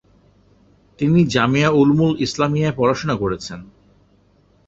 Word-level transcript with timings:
তিনি 0.99 1.19
জামিয়া 1.25 1.69
উলুমুল 1.71 2.13
ইসলামিয়ায় 2.21 2.77
পড়াশুনা 2.77 3.15
করেছেন। 3.15 3.59